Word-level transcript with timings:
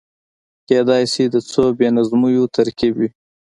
کېدای 0.67 1.03
شي 1.13 1.23
د 1.29 1.35
څو 1.51 1.63
بې 1.77 1.87
نظمیو 1.97 2.43
ترکيب 2.55 2.93
وي. 2.99 3.09